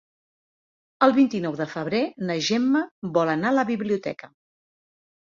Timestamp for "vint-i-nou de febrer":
1.17-1.99